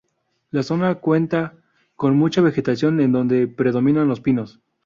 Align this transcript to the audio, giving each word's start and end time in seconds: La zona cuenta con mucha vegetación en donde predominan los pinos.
La 0.49 0.63
zona 0.63 0.95
cuenta 0.95 1.53
con 1.95 2.17
mucha 2.17 2.41
vegetación 2.41 2.99
en 3.01 3.11
donde 3.11 3.47
predominan 3.47 4.07
los 4.07 4.19
pinos. 4.19 4.59